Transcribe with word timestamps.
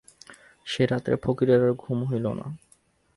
সে 0.67 0.83
রাত্রে 0.85 1.15
ফকিরের 1.15 1.61
আর 1.63 1.73
ঘুম 1.73 1.99
হইল 2.03 2.25
না। 2.33 2.45